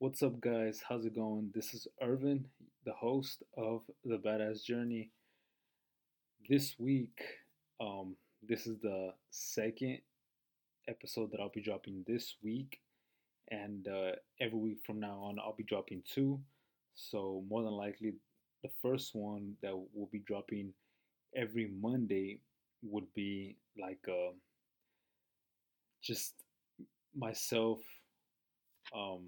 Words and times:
What's 0.00 0.22
up, 0.22 0.40
guys? 0.40 0.80
How's 0.88 1.04
it 1.04 1.14
going? 1.14 1.50
This 1.54 1.74
is 1.74 1.86
Irvin, 2.00 2.46
the 2.86 2.94
host 2.94 3.42
of 3.54 3.82
The 4.02 4.16
Badass 4.16 4.64
Journey. 4.64 5.10
This 6.48 6.74
week, 6.78 7.20
um, 7.82 8.16
this 8.42 8.66
is 8.66 8.78
the 8.78 9.12
second 9.30 9.98
episode 10.88 11.30
that 11.32 11.40
I'll 11.40 11.52
be 11.54 11.60
dropping 11.60 12.02
this 12.06 12.36
week, 12.42 12.80
and 13.50 13.86
uh, 13.88 14.12
every 14.40 14.58
week 14.58 14.78
from 14.86 15.00
now 15.00 15.18
on, 15.18 15.38
I'll 15.38 15.54
be 15.54 15.64
dropping 15.64 16.02
two. 16.10 16.40
So, 16.94 17.44
more 17.50 17.62
than 17.62 17.72
likely, 17.72 18.14
the 18.62 18.70
first 18.80 19.14
one 19.14 19.52
that 19.60 19.74
will 19.74 20.08
be 20.10 20.20
dropping 20.26 20.72
every 21.36 21.70
Monday 21.78 22.40
would 22.82 23.12
be 23.12 23.56
like 23.78 24.00
uh, 24.08 24.32
just 26.02 26.36
myself. 27.14 27.80
Um, 28.96 29.26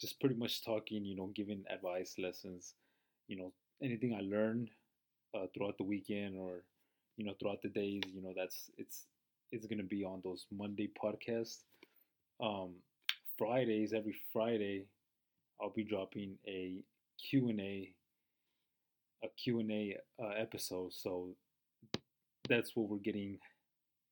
just 0.00 0.20
pretty 0.20 0.36
much 0.36 0.64
talking, 0.64 1.04
you 1.04 1.16
know, 1.16 1.30
giving 1.34 1.64
advice, 1.70 2.14
lessons, 2.18 2.74
you 3.26 3.36
know, 3.36 3.52
anything 3.82 4.14
I 4.14 4.22
learned 4.22 4.70
uh, 5.34 5.46
throughout 5.54 5.78
the 5.78 5.84
weekend 5.84 6.36
or 6.38 6.64
you 7.16 7.24
know 7.24 7.34
throughout 7.38 7.62
the 7.62 7.68
days. 7.68 8.02
You 8.12 8.22
know, 8.22 8.32
that's 8.36 8.70
it's 8.78 9.06
it's 9.52 9.66
gonna 9.66 9.82
be 9.82 10.04
on 10.04 10.20
those 10.24 10.46
Monday 10.52 10.90
podcasts. 11.02 11.62
Um, 12.40 12.74
Fridays, 13.36 13.92
every 13.92 14.16
Friday, 14.32 14.86
I'll 15.60 15.70
be 15.70 15.84
dropping 15.84 16.36
a 16.46 16.82
Q 17.30 17.48
and 17.48 17.60
A, 17.60 17.92
a 19.24 19.28
Q 19.42 19.60
and 19.60 19.70
A 19.70 19.96
uh, 20.22 20.32
episode. 20.38 20.92
So 20.92 21.30
that's 22.48 22.74
what 22.74 22.88
we're 22.88 22.98
getting 22.98 23.38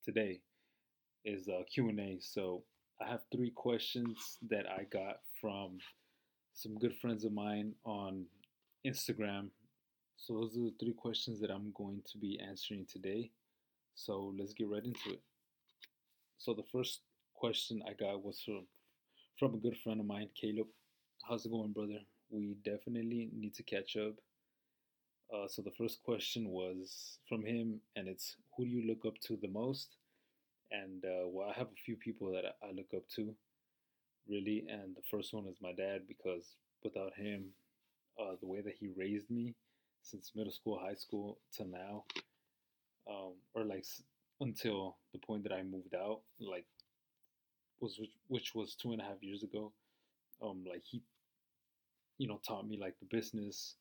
today 0.05 0.41
is 1.25 1.49
a 1.49 1.65
Q 1.73 1.89
and 1.89 2.01
A. 2.01 2.19
So 2.21 2.63
I 3.01 3.09
have 3.09 3.21
three 3.31 3.51
questions 3.51 4.39
that 4.49 4.67
I 4.67 4.85
got 4.85 5.21
from 5.41 5.79
some 6.55 6.79
good 6.79 6.97
friends 6.97 7.25
of 7.25 7.33
mine 7.33 7.75
on 7.85 8.25
Instagram. 8.87 9.49
So 10.17 10.35
those 10.35 10.57
are 10.57 10.71
the 10.71 10.75
three 10.81 10.95
questions 10.95 11.41
that 11.41 11.51
I'm 11.51 11.73
going 11.77 12.03
to 12.11 12.19
be 12.19 12.41
answering 12.41 12.87
today. 12.91 13.31
So 13.95 14.33
let's 14.39 14.55
get 14.55 14.69
right 14.69 14.85
into 14.85 15.11
it. 15.11 15.21
So 16.39 16.55
the 16.55 16.65
first 16.73 17.01
question 17.35 17.83
I 17.87 17.93
got 17.93 18.25
was 18.25 18.41
from 18.41 18.67
from 19.39 19.53
a 19.53 19.59
good 19.59 19.77
friend 19.85 20.01
of 20.01 20.07
mine, 20.07 20.31
Caleb. 20.35 20.69
How's 21.29 21.45
it 21.45 21.53
going, 21.53 21.73
brother? 21.73 21.99
We 22.31 22.57
definitely 22.65 23.29
need 23.37 23.55
to 23.57 23.63
catch 23.63 23.97
up. 23.97 24.15
Uh, 25.35 25.47
so 25.47 25.61
the 25.61 25.73
first 25.73 26.03
question 26.03 26.49
was 26.49 27.19
from 27.29 27.45
him, 27.45 27.81
and 27.97 28.09
it's 28.09 28.37
who 28.57 28.65
do 28.65 28.71
you 28.71 28.89
look 28.89 29.05
up 29.05 29.19
to 29.27 29.37
the 29.37 29.49
most? 29.49 29.97
And 30.71 31.05
uh, 31.05 31.29
well, 31.29 31.49
I 31.49 31.59
have 31.59 31.69
a 31.69 31.83
few 31.85 31.97
people 31.97 32.33
that 32.33 32.45
I 32.63 32.73
look 32.73 32.89
up 32.95 33.09
to 33.17 33.35
really. 34.29 34.65
And 34.69 34.95
the 34.95 35.03
first 35.11 35.33
one 35.33 35.47
is 35.47 35.57
my 35.61 35.73
dad 35.73 36.03
because 36.09 36.57
without 36.83 37.15
him, 37.17 37.47
uh, 38.21 38.35
the 38.41 38.47
way 38.47 38.61
that 38.61 38.75
he 38.79 38.89
raised 38.97 39.31
me 39.31 39.55
since 40.03 40.33
middle 40.35 40.53
school, 40.53 40.79
high 40.79 40.95
school 40.95 41.39
to 41.57 41.65
now, 41.65 42.05
um, 43.11 43.35
or 43.55 43.65
like 43.65 43.85
until 44.41 44.97
the 45.13 45.19
point 45.19 45.43
that 45.45 45.53
I 45.53 45.63
moved 45.63 45.95
out, 45.95 46.21
like 46.41 46.67
was 47.81 47.99
which, 47.99 48.11
which 48.29 48.55
was 48.55 48.75
two 48.75 48.93
and 48.93 49.01
a 49.01 49.05
half 49.05 49.23
years 49.23 49.43
ago. 49.43 49.73
Um, 50.43 50.65
like 50.69 50.83
he, 50.85 51.03
you 52.19 52.29
know, 52.29 52.41
taught 52.47 52.67
me 52.69 52.79
like 52.81 52.95
the 53.01 53.17
business, 53.17 53.77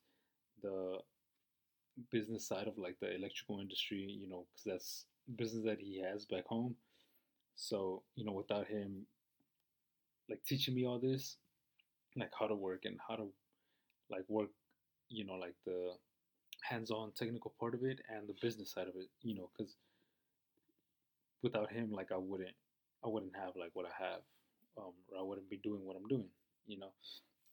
the 0.62 0.98
business 2.10 2.46
side 2.46 2.66
of 2.66 2.78
like 2.78 2.96
the 3.00 3.14
electrical 3.14 3.60
industry, 3.60 4.18
you 4.20 4.28
know, 4.28 4.46
because 4.50 4.64
that's 4.64 5.04
business 5.34 5.64
that 5.64 5.78
he 5.80 6.00
has 6.00 6.24
back 6.24 6.46
home. 6.46 6.76
So 7.56 8.02
you 8.14 8.24
know, 8.24 8.32
without 8.32 8.66
him, 8.66 9.06
like 10.28 10.40
teaching 10.46 10.74
me 10.74 10.86
all 10.86 10.98
this, 10.98 11.36
like 12.16 12.30
how 12.38 12.46
to 12.46 12.54
work 12.54 12.84
and 12.84 12.98
how 13.06 13.16
to 13.16 13.26
like 14.10 14.24
work, 14.28 14.50
you 15.08 15.24
know, 15.24 15.34
like 15.34 15.54
the 15.64 15.92
hands-on 16.62 17.12
technical 17.16 17.52
part 17.60 17.74
of 17.74 17.84
it 17.84 18.00
and 18.08 18.28
the 18.28 18.34
business 18.40 18.72
side 18.72 18.88
of 18.88 18.94
it, 18.96 19.08
you 19.22 19.34
know, 19.34 19.50
because 19.56 19.76
without 21.42 21.70
him, 21.70 21.92
like 21.92 22.12
I 22.12 22.16
wouldn't, 22.16 22.54
I 23.04 23.08
wouldn't 23.08 23.36
have 23.36 23.54
like 23.56 23.70
what 23.74 23.86
I 23.86 24.04
have, 24.04 24.20
um, 24.78 24.92
or 25.08 25.18
I 25.18 25.22
wouldn't 25.22 25.50
be 25.50 25.58
doing 25.58 25.84
what 25.84 25.96
I'm 25.96 26.08
doing, 26.08 26.28
you 26.66 26.78
know. 26.78 26.90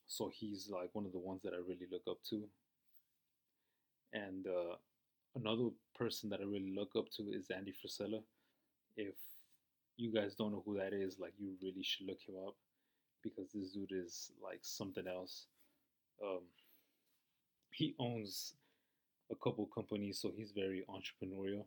So 0.08 0.32
he's 0.34 0.70
like 0.72 0.90
one 0.94 1.06
of 1.06 1.12
the 1.12 1.20
ones 1.20 1.42
that 1.44 1.54
I 1.54 1.58
really 1.58 1.88
look 1.92 2.04
up 2.10 2.18
to. 2.30 2.44
And 4.14 4.46
uh, 4.48 4.76
another 5.36 5.70
person 5.96 6.30
that 6.30 6.40
I 6.42 6.44
really 6.44 6.74
look 6.76 6.92
up 6.98 7.10
to 7.18 7.32
is 7.32 7.50
Andy 7.50 7.74
Frisella. 7.74 8.22
If 8.98 9.16
you 9.98 10.12
guys 10.14 10.36
don't 10.36 10.52
know 10.52 10.64
who 10.66 10.78
that 10.78 10.94
is, 10.94 11.20
like 11.20 11.34
you 11.38 11.54
really 11.62 11.84
should 11.84 12.08
look 12.08 12.20
him 12.28 12.36
up 12.48 12.56
because 13.24 13.52
this 13.54 13.72
dude 13.72 13.92
is 13.92 14.32
like 14.44 14.60
something 14.62 15.08
else. 15.08 15.48
Um, 16.24 16.42
he 17.72 17.96
owns 18.00 18.54
a 19.32 19.36
couple 19.36 19.68
companies, 19.68 20.20
so 20.20 20.32
he's 20.36 20.52
very 20.52 20.86
entrepreneurial, 20.90 21.66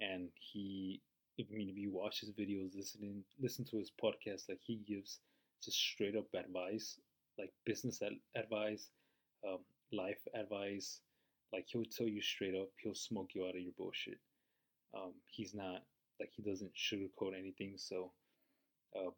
and 0.00 0.30
he. 0.34 1.00
I 1.40 1.44
mean, 1.50 1.70
if 1.70 1.76
you 1.78 1.90
watch 1.90 2.20
his 2.20 2.30
videos, 2.32 2.76
listening, 2.76 3.24
listen 3.40 3.64
to 3.66 3.78
his 3.78 3.90
podcast, 3.90 4.48
like 4.48 4.60
he 4.62 4.76
gives 4.86 5.20
just 5.64 5.78
straight 5.78 6.16
up 6.16 6.26
advice, 6.34 6.98
like 7.38 7.52
business 7.64 8.02
advice, 8.36 8.90
um, 9.48 9.60
life 9.92 10.20
advice. 10.34 11.00
Like 11.52 11.66
he'll 11.68 11.84
tell 11.84 12.08
you 12.08 12.22
straight 12.22 12.54
up, 12.54 12.68
he'll 12.82 12.94
smoke 12.94 13.30
you 13.34 13.44
out 13.44 13.56
of 13.56 13.60
your 13.60 13.72
bullshit. 13.76 14.18
Um, 14.94 15.12
he's 15.26 15.54
not 15.54 15.82
like 16.20 16.30
he 16.34 16.42
doesn't 16.42 16.72
sugarcoat 16.74 17.38
anything. 17.38 17.74
So, 17.76 18.12
uh, 18.96 19.10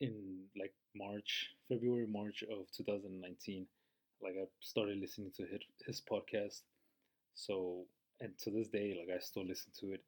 in 0.00 0.44
like 0.58 0.74
March, 0.96 1.50
February, 1.68 2.06
March 2.06 2.42
of 2.50 2.70
2019, 2.76 3.66
like 4.22 4.34
I 4.40 4.44
started 4.60 4.98
listening 4.98 5.30
to 5.36 5.44
his, 5.44 5.60
his 5.86 6.02
podcast. 6.02 6.62
So, 7.34 7.84
and 8.20 8.36
to 8.40 8.50
this 8.50 8.68
day, 8.68 8.96
like 8.98 9.14
I 9.14 9.20
still 9.20 9.44
listen 9.46 9.72
to 9.80 9.92
it, 9.92 10.02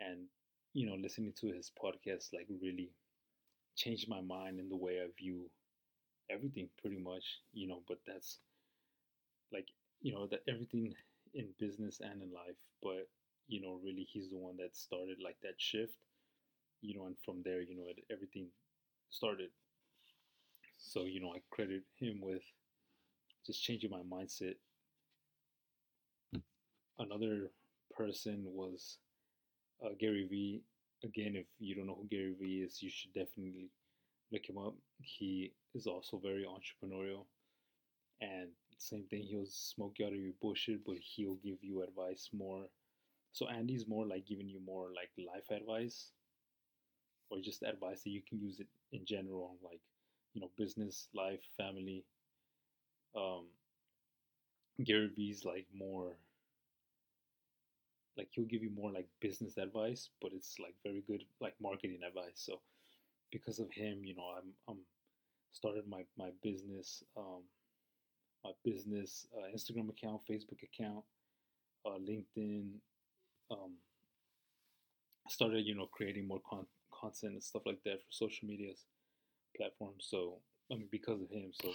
and 0.00 0.26
you 0.74 0.86
know, 0.86 0.96
listening 1.00 1.32
to 1.40 1.48
his 1.48 1.70
podcast 1.82 2.32
like 2.32 2.46
really 2.62 2.90
changed 3.76 4.08
my 4.08 4.20
mind 4.20 4.60
in 4.60 4.68
the 4.68 4.76
way 4.76 5.00
I 5.00 5.08
view 5.18 5.50
everything, 6.30 6.68
pretty 6.80 6.98
much. 6.98 7.24
You 7.52 7.68
know, 7.68 7.82
but 7.88 7.98
that's 8.06 8.38
like 9.52 9.68
you 10.02 10.12
know 10.12 10.26
that 10.28 10.40
everything 10.48 10.94
in 11.34 11.48
business 11.58 12.00
and 12.00 12.22
in 12.22 12.32
life, 12.32 12.56
but 12.82 13.08
you 13.48 13.60
know, 13.60 13.80
really 13.82 14.06
he's 14.10 14.30
the 14.30 14.36
one 14.36 14.56
that 14.58 14.76
started 14.76 15.18
like 15.24 15.36
that 15.42 15.54
shift, 15.58 15.94
you 16.82 16.94
know, 16.96 17.06
and 17.06 17.16
from 17.24 17.42
there, 17.44 17.62
you 17.62 17.76
know, 17.76 17.88
it, 17.88 18.04
everything 18.12 18.48
started. 19.10 19.50
So, 20.78 21.04
you 21.04 21.20
know, 21.20 21.34
I 21.34 21.40
credit 21.50 21.82
him 21.98 22.20
with 22.22 22.42
just 23.46 23.62
changing 23.62 23.90
my 23.90 24.02
mindset. 24.02 24.54
Another 26.98 27.50
person 27.96 28.44
was 28.44 28.98
uh, 29.84 29.90
Gary 29.98 30.26
Vee. 30.28 30.62
Again, 31.04 31.36
if 31.36 31.46
you 31.58 31.74
don't 31.74 31.86
know 31.86 31.98
who 32.00 32.08
Gary 32.08 32.34
Vee 32.40 32.62
is, 32.62 32.82
you 32.82 32.90
should 32.90 33.12
definitely 33.14 33.70
look 34.32 34.48
him 34.48 34.58
up. 34.58 34.74
He 35.02 35.52
is 35.74 35.86
also 35.86 36.18
very 36.18 36.44
entrepreneurial. 36.44 37.26
And 38.20 38.50
same 38.78 39.04
thing, 39.10 39.22
he'll 39.22 39.46
smoke 39.46 39.96
you 39.98 40.06
out 40.06 40.12
of 40.12 40.18
your 40.18 40.32
bullshit, 40.40 40.84
but 40.84 40.96
he'll 41.00 41.36
give 41.36 41.58
you 41.62 41.82
advice 41.82 42.30
more 42.32 42.66
so 43.32 43.48
Andy's 43.48 43.86
more 43.86 44.06
like 44.06 44.26
giving 44.26 44.48
you 44.48 44.60
more 44.64 44.88
like 44.94 45.10
life 45.32 45.50
advice 45.50 46.12
or 47.30 47.38
just 47.40 47.62
advice 47.62 48.02
that 48.02 48.10
you 48.10 48.22
can 48.28 48.40
use 48.40 48.58
it 48.60 48.66
in 48.92 49.04
general, 49.04 49.56
like, 49.62 49.80
you 50.34 50.40
know, 50.40 50.50
business, 50.56 51.08
life, 51.14 51.42
family. 51.56 52.04
Um, 53.16 53.46
Gary 54.82 55.10
Vee's 55.14 55.44
like 55.44 55.66
more 55.74 56.16
like 58.16 58.28
he'll 58.32 58.44
give 58.44 58.62
you 58.62 58.70
more 58.70 58.90
like 58.90 59.06
business 59.20 59.56
advice, 59.56 60.10
but 60.20 60.32
it's 60.34 60.56
like 60.58 60.74
very 60.84 61.02
good 61.06 61.22
like 61.40 61.54
marketing 61.60 62.00
advice. 62.06 62.34
So 62.34 62.60
because 63.30 63.60
of 63.60 63.70
him, 63.70 64.00
you 64.02 64.16
know, 64.16 64.30
I'm 64.36 64.52
I'm 64.68 64.78
started 65.52 65.88
my 65.88 66.04
my 66.16 66.30
business 66.42 67.02
um 67.16 67.42
my 68.44 68.50
business 68.64 69.26
uh, 69.36 69.48
Instagram 69.54 69.88
account, 69.88 70.20
Facebook 70.30 70.62
account, 70.62 71.04
uh, 71.86 71.98
LinkedIn, 71.98 72.70
um, 73.50 73.72
started, 75.28 75.66
you 75.66 75.74
know, 75.74 75.86
creating 75.86 76.26
more 76.26 76.40
con- 76.48 76.66
content 76.92 77.32
and 77.32 77.42
stuff 77.42 77.62
like 77.66 77.82
that 77.84 78.00
for 78.00 78.10
social 78.10 78.48
medias 78.48 78.84
platforms. 79.56 80.06
So, 80.08 80.38
I 80.70 80.76
mean, 80.76 80.88
because 80.90 81.20
of 81.20 81.30
him, 81.30 81.50
so 81.52 81.72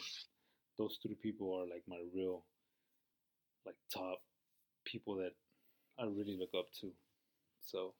those 0.77 0.97
three 1.01 1.15
people 1.15 1.53
are 1.53 1.65
like 1.65 1.83
my 1.87 1.99
real, 2.15 2.45
like 3.65 3.75
top 3.93 4.21
people 4.85 5.15
that 5.17 5.33
I 5.99 6.05
really 6.05 6.37
look 6.39 6.51
up 6.57 6.67
to. 6.81 6.91
So, 7.61 7.93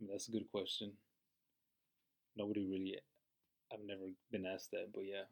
I 0.00 0.04
mean, 0.04 0.10
that's 0.12 0.28
a 0.28 0.32
good 0.32 0.50
question. 0.52 0.92
Nobody 2.36 2.66
really, 2.66 2.98
I've 3.72 3.84
never 3.84 4.10
been 4.30 4.46
asked 4.46 4.70
that, 4.72 4.92
but 4.94 5.04
yeah, 5.04 5.26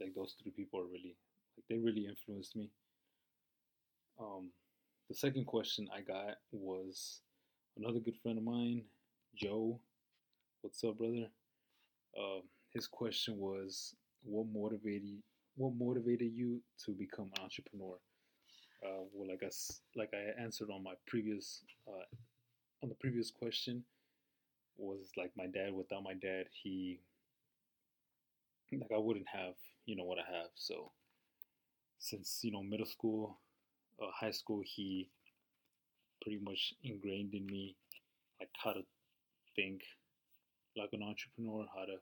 like 0.00 0.14
those 0.14 0.34
three 0.40 0.52
people 0.52 0.80
are 0.80 0.84
really, 0.84 1.16
like, 1.56 1.64
they 1.68 1.78
really 1.78 2.06
influenced 2.06 2.56
me. 2.56 2.70
Um, 4.20 4.50
the 5.08 5.14
second 5.14 5.46
question 5.46 5.88
I 5.94 6.00
got 6.00 6.36
was 6.52 7.20
another 7.76 8.00
good 8.00 8.16
friend 8.22 8.38
of 8.38 8.44
mine, 8.44 8.82
Joe. 9.36 9.78
What's 10.62 10.82
up, 10.84 10.98
brother? 10.98 11.26
Uh, 12.18 12.40
his 12.72 12.86
question 12.86 13.36
was, 13.38 13.94
what 14.24 14.46
motivated 14.52 15.22
what 15.56 15.74
motivated 15.78 16.32
you 16.34 16.60
to 16.84 16.90
become 16.92 17.30
an 17.36 17.42
entrepreneur? 17.42 17.96
Uh, 18.84 19.04
well, 19.12 19.28
like 19.28 19.42
I 19.42 19.50
like 19.96 20.10
I 20.12 20.42
answered 20.42 20.70
on 20.70 20.82
my 20.82 20.94
previous 21.06 21.62
uh, 21.86 22.04
on 22.82 22.88
the 22.88 22.94
previous 22.96 23.30
question 23.30 23.84
was 24.76 25.10
like 25.16 25.30
my 25.36 25.46
dad. 25.46 25.72
Without 25.72 26.02
my 26.02 26.14
dad, 26.14 26.46
he 26.62 27.00
like 28.72 28.90
I 28.92 28.98
wouldn't 28.98 29.28
have 29.32 29.54
you 29.86 29.96
know 29.96 30.04
what 30.04 30.18
I 30.18 30.36
have. 30.36 30.50
So 30.54 30.90
since 31.98 32.40
you 32.42 32.52
know 32.52 32.62
middle 32.62 32.86
school, 32.86 33.38
uh, 34.02 34.10
high 34.12 34.30
school, 34.32 34.62
he 34.64 35.10
pretty 36.22 36.38
much 36.42 36.74
ingrained 36.82 37.34
in 37.34 37.46
me 37.46 37.76
like 38.40 38.50
how 38.62 38.72
to 38.72 38.82
think 39.56 39.82
like 40.76 40.90
an 40.92 41.02
entrepreneur, 41.02 41.66
how 41.74 41.84
to 41.84 41.96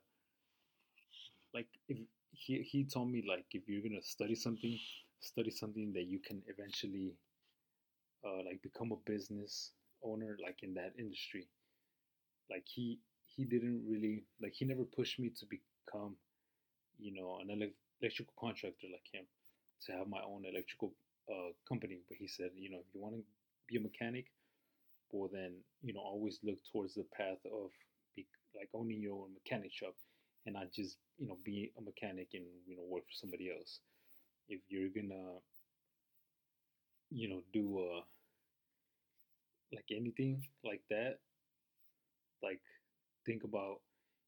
like 1.53 1.67
if 1.87 1.97
he 2.31 2.61
he 2.63 2.83
told 2.85 3.09
me 3.11 3.23
like 3.27 3.45
if 3.51 3.63
you're 3.67 3.81
gonna 3.81 4.01
study 4.01 4.35
something, 4.35 4.77
study 5.19 5.51
something 5.51 5.93
that 5.93 6.05
you 6.05 6.19
can 6.19 6.41
eventually 6.47 7.13
uh, 8.25 8.43
like 8.45 8.61
become 8.61 8.91
a 8.91 9.09
business 9.09 9.71
owner 10.03 10.37
like 10.43 10.57
in 10.63 10.73
that 10.73 10.93
industry. 10.97 11.47
Like 12.49 12.63
he 12.65 12.99
he 13.35 13.45
didn't 13.45 13.83
really 13.87 14.23
like 14.41 14.53
he 14.53 14.65
never 14.65 14.83
pushed 14.83 15.19
me 15.19 15.31
to 15.39 15.45
become 15.45 16.15
you 16.99 17.13
know 17.13 17.39
an 17.41 17.71
electrical 18.01 18.33
contractor 18.39 18.87
like 18.91 19.07
him 19.11 19.25
to 19.85 19.91
have 19.93 20.07
my 20.07 20.21
own 20.25 20.43
electrical 20.45 20.93
uh, 21.29 21.51
company. 21.67 21.99
But 22.07 22.17
he 22.17 22.27
said 22.27 22.51
you 22.55 22.69
know 22.69 22.79
if 22.79 22.93
you 22.93 23.01
want 23.01 23.15
to 23.15 23.23
be 23.67 23.77
a 23.77 23.81
mechanic, 23.81 24.25
well 25.11 25.29
then 25.31 25.53
you 25.81 25.93
know 25.93 26.01
always 26.01 26.39
look 26.43 26.59
towards 26.71 26.95
the 26.95 27.05
path 27.15 27.39
of 27.45 27.69
be, 28.15 28.25
like 28.55 28.69
owning 28.73 29.01
your 29.01 29.23
own 29.23 29.33
mechanic 29.33 29.71
shop 29.73 29.95
and 30.45 30.55
not 30.55 30.71
just 30.71 30.97
you 31.17 31.27
know 31.27 31.37
be 31.45 31.71
a 31.77 31.81
mechanic 31.81 32.29
and 32.33 32.45
you 32.65 32.75
know 32.75 32.83
work 32.89 33.03
for 33.03 33.13
somebody 33.13 33.51
else 33.51 33.79
if 34.49 34.61
you're 34.69 34.89
gonna 34.89 35.39
you 37.09 37.29
know 37.29 37.41
do 37.53 37.79
uh 37.79 38.01
like 39.73 39.85
anything 39.91 40.43
like 40.63 40.81
that 40.89 41.19
like 42.43 42.61
think 43.25 43.43
about 43.43 43.79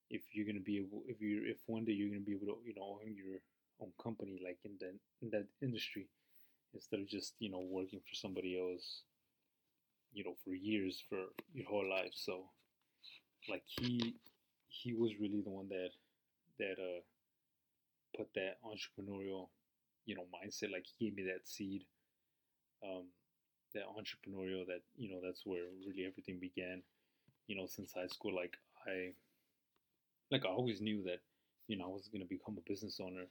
if 0.10 0.22
you're 0.34 0.46
gonna 0.46 0.60
be 0.60 0.78
able 0.78 1.04
if 1.08 1.20
you're, 1.20 1.46
if 1.48 1.58
one 1.68 1.84
day 1.86 1.92
you're 1.92 2.10
gonna 2.10 2.22
be 2.22 2.34
able 2.34 2.48
to 2.48 2.58
you 2.66 2.74
know 2.76 3.00
own 3.02 3.16
your 3.16 3.40
own 3.82 3.92
company 4.02 4.40
like 4.44 4.60
in 4.66 4.74
that 4.80 4.96
in 5.22 5.30
that 5.32 5.48
industry 5.62 6.08
instead 6.74 7.00
of 7.00 7.08
just 7.08 7.36
you 7.40 7.50
know 7.52 7.60
working 7.62 8.00
for 8.00 8.16
somebody 8.16 8.58
else 8.60 9.04
you 10.14 10.24
know 10.24 10.36
for 10.44 10.54
years 10.54 11.04
for 11.10 11.18
your 11.54 11.68
whole 11.68 11.88
life. 11.90 12.14
So 12.14 12.46
like 13.50 13.64
he 13.66 14.16
he 14.68 14.94
was 14.94 15.20
really 15.20 15.42
the 15.42 15.50
one 15.50 15.70
that 15.70 15.90
that 16.60 16.78
uh 16.80 17.02
put 18.18 18.28
that 18.36 18.58
entrepreneurial 18.64 19.50
you 20.06 20.16
know 20.16 20.26
mindset 20.34 20.72
like 20.72 20.86
he 20.86 21.06
gave 21.06 21.16
me 21.16 21.24
that 21.24 21.48
seed 21.48 21.84
um 22.84 23.06
that 23.74 23.84
entrepreneurial 23.88 24.66
that 24.66 24.82
you 24.98 25.10
know 25.10 25.20
that's 25.24 25.46
where 25.46 25.64
really 25.86 26.06
everything 26.06 26.40
began 26.40 26.82
you 27.48 27.56
know 27.56 27.66
since 27.68 27.94
high 27.94 28.08
school. 28.08 28.36
Like 28.36 28.56
i 28.88 29.14
like 30.32 30.46
i 30.46 30.50
always 30.50 30.82
knew 30.82 31.04
that 31.04 31.20
you 31.68 31.78
know 31.78 31.86
i 31.86 31.88
was 31.88 32.10
to 32.10 32.26
become 32.26 32.58
a 32.58 32.70
business 32.70 33.00
owner 33.02 33.26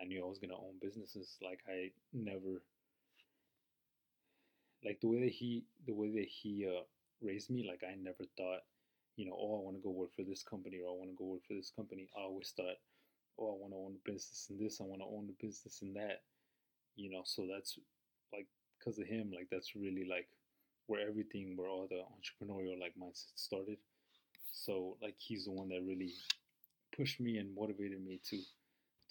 i 0.00 0.04
knew 0.04 0.22
i 0.22 0.28
was 0.28 0.38
to 0.38 0.48
own 0.50 0.74
businesses 0.80 1.36
like 1.42 1.60
i 1.68 1.90
never 2.12 2.62
like 4.84 5.00
the 5.00 5.08
way 5.08 5.20
that 5.20 5.32
he 5.32 5.64
the 5.86 5.94
way 5.94 6.10
that 6.10 6.26
he 6.28 6.66
uh, 6.66 6.82
raised 7.22 7.50
me 7.50 7.66
like 7.68 7.82
i 7.88 7.94
never 7.94 8.24
thought 8.36 8.60
you 9.16 9.24
know, 9.24 9.36
oh, 9.36 9.58
I 9.58 9.64
want 9.64 9.76
to 9.76 9.82
go 9.82 9.90
work 9.90 10.14
for 10.14 10.22
this 10.22 10.42
company 10.42 10.78
or 10.84 10.92
I 10.92 10.96
want 10.96 11.10
to 11.10 11.16
go 11.16 11.24
work 11.24 11.46
for 11.48 11.54
this 11.54 11.72
company. 11.74 12.08
I 12.16 12.22
always 12.22 12.52
thought, 12.54 12.76
oh, 13.40 13.56
I 13.56 13.56
want 13.56 13.72
to 13.72 13.78
own 13.78 13.96
a 13.96 14.10
business 14.10 14.46
in 14.50 14.58
this, 14.58 14.80
I 14.80 14.84
want 14.84 15.00
to 15.00 15.08
own 15.08 15.28
a 15.28 15.44
business 15.44 15.80
in 15.82 15.94
that, 15.94 16.22
you 16.96 17.10
know. 17.10 17.22
So 17.24 17.46
that's 17.50 17.78
like 18.32 18.46
because 18.78 18.98
of 18.98 19.06
him, 19.06 19.32
like 19.34 19.48
that's 19.50 19.74
really 19.74 20.06
like 20.08 20.28
where 20.86 21.08
everything, 21.08 21.56
where 21.56 21.68
all 21.68 21.88
the 21.88 22.04
entrepreneurial 22.12 22.78
like 22.78 22.92
mindset 23.00 23.36
started. 23.36 23.78
So 24.52 24.98
like 25.02 25.16
he's 25.18 25.46
the 25.46 25.52
one 25.52 25.68
that 25.70 25.82
really 25.82 26.12
pushed 26.94 27.20
me 27.20 27.38
and 27.38 27.54
motivated 27.54 28.04
me 28.04 28.20
to 28.30 28.38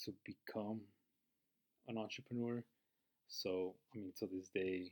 to 0.04 0.14
become 0.26 0.82
an 1.88 1.98
entrepreneur. 1.98 2.64
So 3.28 3.76
I 3.94 3.98
mean, 4.00 4.14
to 4.20 4.28
this 4.28 4.50
day, 4.50 4.92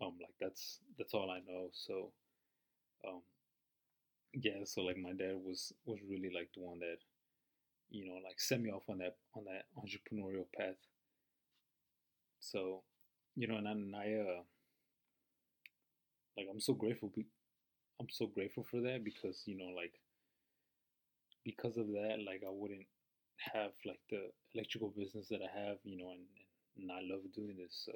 um, 0.00 0.14
like 0.20 0.34
that's 0.40 0.80
that's 0.98 1.14
all 1.14 1.30
I 1.30 1.40
know. 1.40 1.68
So, 1.72 2.12
um, 3.06 3.22
yeah, 4.34 4.64
so 4.64 4.82
like 4.82 4.98
my 4.98 5.12
dad 5.12 5.36
was 5.44 5.72
was 5.86 5.98
really 6.08 6.30
like 6.34 6.50
the 6.54 6.60
one 6.60 6.78
that, 6.80 6.98
you 7.90 8.06
know, 8.06 8.14
like 8.24 8.40
set 8.40 8.60
me 8.60 8.70
off 8.70 8.88
on 8.88 8.98
that 8.98 9.16
on 9.34 9.44
that 9.44 9.66
entrepreneurial 9.78 10.46
path. 10.56 10.76
So, 12.40 12.82
you 13.36 13.46
know, 13.46 13.56
and 13.56 13.68
I, 13.68 13.72
and 13.72 13.96
I 13.96 14.14
uh, 14.14 14.42
like 16.36 16.46
I'm 16.50 16.60
so 16.60 16.74
grateful. 16.74 17.10
Be- 17.14 17.26
I'm 18.00 18.08
so 18.10 18.26
grateful 18.26 18.64
for 18.64 18.80
that 18.82 19.04
because 19.04 19.42
you 19.46 19.56
know, 19.56 19.72
like, 19.74 19.94
because 21.44 21.76
of 21.76 21.88
that, 21.88 22.18
like 22.26 22.42
I 22.46 22.50
wouldn't 22.50 22.86
have 23.38 23.72
like 23.86 24.00
the 24.10 24.30
electrical 24.54 24.92
business 24.96 25.28
that 25.28 25.40
I 25.42 25.68
have, 25.68 25.78
you 25.84 25.96
know, 25.98 26.10
and, 26.10 26.26
and 26.78 26.90
I 26.92 27.00
love 27.02 27.22
doing 27.34 27.56
this. 27.56 27.82
So, 27.84 27.92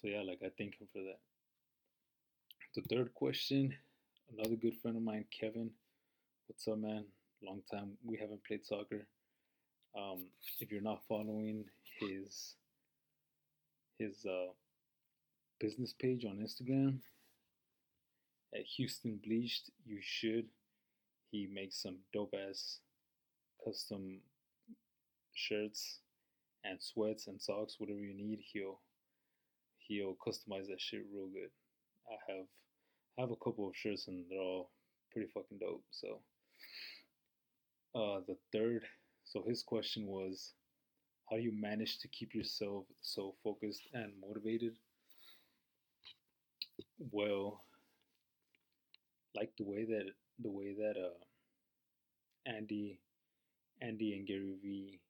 so 0.00 0.08
yeah, 0.08 0.22
like 0.22 0.40
I 0.44 0.50
thank 0.56 0.80
him 0.80 0.88
for 0.92 1.00
that. 1.00 1.18
The 2.74 2.82
third 2.94 3.14
question 3.14 3.74
another 4.32 4.56
good 4.56 4.76
friend 4.80 4.96
of 4.96 5.02
mine, 5.02 5.24
Kevin. 5.30 5.70
What's 6.46 6.66
up, 6.68 6.78
man? 6.78 7.04
Long 7.42 7.62
time 7.70 7.92
we 8.04 8.16
haven't 8.16 8.44
played 8.44 8.64
soccer. 8.64 9.06
Um, 9.96 10.26
if 10.60 10.72
you're 10.72 10.80
not 10.80 11.02
following 11.08 11.64
his 12.00 12.54
his 13.98 14.24
uh, 14.26 14.52
business 15.60 15.92
page 15.92 16.24
on 16.24 16.38
Instagram 16.38 16.98
at 18.54 18.62
Houston 18.76 19.20
Bleached, 19.24 19.70
you 19.86 19.98
should. 20.00 20.46
He 21.30 21.48
makes 21.52 21.80
some 21.82 21.98
dope 22.12 22.34
ass 22.48 22.80
custom 23.64 24.20
shirts 25.34 26.00
and 26.64 26.80
sweats 26.80 27.26
and 27.26 27.40
socks, 27.40 27.76
whatever 27.78 28.00
you 28.00 28.14
need. 28.14 28.40
He'll 28.52 28.80
he'll 29.78 30.16
customize 30.26 30.68
that 30.68 30.80
shit 30.80 31.04
real 31.12 31.28
good. 31.28 31.50
I 32.08 32.32
have 32.32 32.46
I 33.18 33.20
have 33.22 33.30
a 33.30 33.44
couple 33.44 33.68
of 33.68 33.76
shirts 33.76 34.08
and 34.08 34.24
they're 34.28 34.40
all 34.40 34.70
pretty 35.12 35.28
fucking 35.32 35.58
dope. 35.58 35.84
So, 35.90 36.20
uh, 37.94 38.20
the 38.26 38.36
third, 38.52 38.82
so 39.24 39.44
his 39.46 39.62
question 39.62 40.06
was, 40.06 40.52
how 41.30 41.36
do 41.36 41.42
you 41.42 41.52
manage 41.52 41.98
to 42.00 42.08
keep 42.08 42.34
yourself 42.34 42.84
so 43.00 43.34
focused 43.44 43.82
and 43.92 44.12
motivated? 44.20 44.74
Well, 47.12 47.64
like 49.36 49.52
the 49.58 49.64
way 49.64 49.84
that 49.84 50.06
the 50.40 50.50
way 50.50 50.74
that 50.74 50.96
uh, 50.98 52.50
Andy, 52.50 53.00
Andy 53.84 54.14
and 54.14 54.26
Gary 54.26 54.54
Vee, 54.62 55.00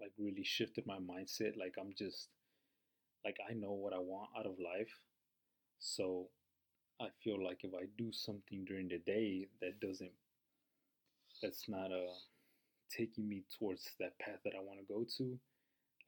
like 0.00 0.12
really 0.18 0.44
shifted 0.44 0.86
my 0.86 0.98
mindset. 0.98 1.56
Like 1.56 1.74
I'm 1.80 1.92
just, 1.96 2.28
like 3.24 3.36
I 3.48 3.54
know 3.54 3.72
what 3.72 3.92
I 3.92 3.98
want 3.98 4.30
out 4.38 4.46
of 4.46 4.58
life, 4.58 4.92
so 5.78 6.28
I 7.00 7.08
feel 7.22 7.42
like 7.42 7.64
if 7.64 7.72
I 7.74 7.86
do 7.96 8.12
something 8.12 8.64
during 8.64 8.88
the 8.88 8.98
day 8.98 9.48
that 9.60 9.80
doesn't, 9.80 10.12
that's 11.42 11.68
not 11.68 11.92
uh, 11.92 12.14
taking 12.90 13.28
me 13.28 13.44
towards 13.58 13.90
that 14.00 14.18
path 14.18 14.40
that 14.44 14.54
I 14.56 14.60
want 14.62 14.80
to 14.80 14.92
go 14.92 15.06
to, 15.18 15.38